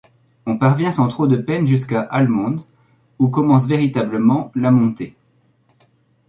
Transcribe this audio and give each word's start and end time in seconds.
On 0.47 0.57
parvient 0.57 0.91
sans 0.91 1.07
trop 1.09 1.27
de 1.27 1.37
peine 1.37 1.67
jusqu’à 1.67 2.01
Allemond 2.01 2.55
où 3.19 3.29
commence 3.29 3.67
véritablement 3.67 4.51
la 4.55 4.71
montée. 4.71 5.15